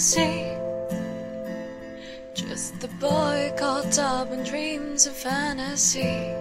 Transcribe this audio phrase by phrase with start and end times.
[0.00, 0.52] see.
[2.34, 6.34] Just the boy caught up in dreams of fantasy.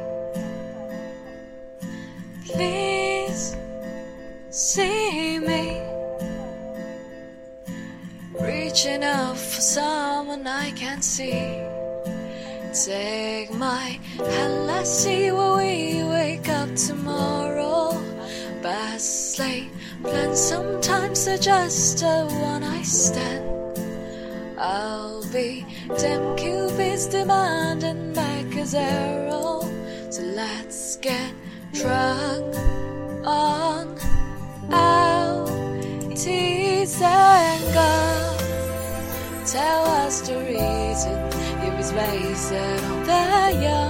[2.45, 3.55] Please
[4.49, 5.81] see me.
[8.39, 11.61] Reaching out for someone I can't see.
[12.73, 17.93] Take my hand, let's see where we wake up tomorrow.
[18.61, 19.35] Best
[20.03, 23.79] plans sometimes they're just a one I stand.
[24.57, 25.65] I'll be
[25.97, 29.61] damn Cupid's demanding back a zero.
[30.09, 31.33] So let's get
[31.73, 32.55] drunk
[33.25, 33.97] on
[34.71, 35.13] our
[36.95, 38.37] and go.
[39.45, 41.17] Tell us the reason
[41.65, 43.82] it was wasted on the young.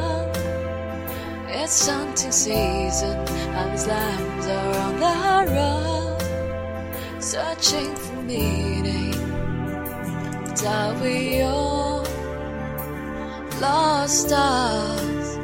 [1.76, 9.10] It's hunting season and his lambs are on the run, searching for meaning.
[10.46, 12.06] But are we all
[13.60, 15.38] lost stars,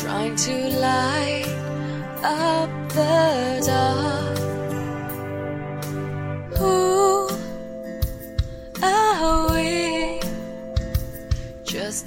[0.00, 1.48] trying to light
[2.22, 4.45] up the dark?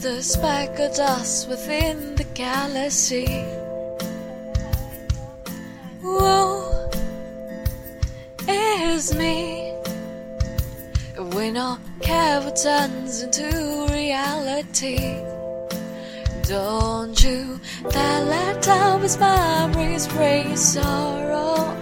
[0.09, 3.45] A speck of dust within the galaxy.
[6.01, 6.61] Who
[8.47, 9.75] is me?
[11.35, 15.21] We not care turns into reality.
[16.43, 17.59] Don't you
[17.91, 21.77] dare let down his memories bring sorrow.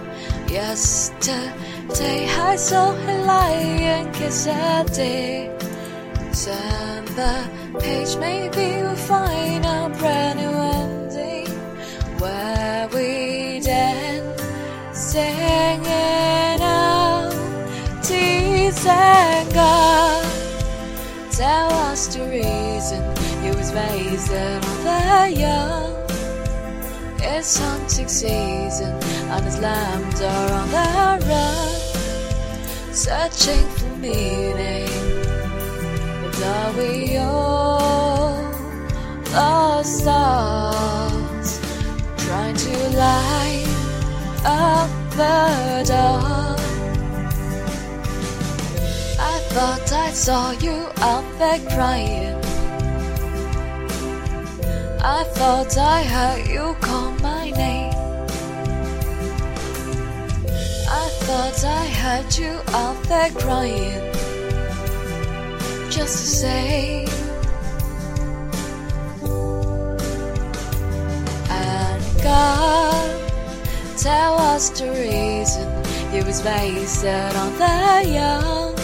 [0.48, 5.50] Yesterday I saw a lion kiss a day.
[7.16, 7.48] The
[7.80, 11.48] page, maybe we'll find a brand new ending
[12.20, 14.42] where we dance,
[14.92, 17.32] singing out
[18.02, 20.24] tears and God.
[21.32, 23.02] Tell us the reason
[23.44, 25.94] you was wasted on the young.
[27.20, 28.94] It's hunting season
[29.32, 34.97] and his lambs are on the run, searching for meaning.
[36.38, 38.38] We all
[42.16, 43.66] trying to light
[44.44, 45.82] up the?
[49.18, 52.36] I thought I saw you out there crying.
[55.02, 57.92] I thought I heard you call my name.
[60.88, 64.17] I thought I heard you out there crying.
[65.98, 67.06] Just to say,
[71.50, 73.30] and God,
[73.98, 75.68] tell us the reason
[76.14, 78.74] it was based on the young.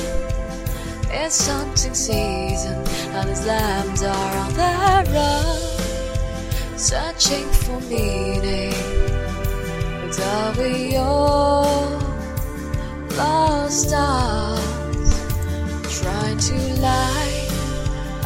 [1.08, 2.76] It's hunting season,
[3.14, 8.74] and his lambs are on the run, searching for meaning.
[10.00, 11.96] But are we all
[13.16, 15.12] lost stars,
[16.00, 17.48] trying to light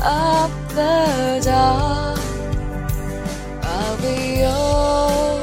[0.02, 2.18] up the dark?
[3.74, 5.38] Are we all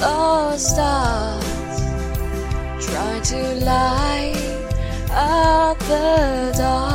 [0.00, 1.80] lost stars,
[2.86, 4.36] trying to light
[5.10, 6.87] up the dark?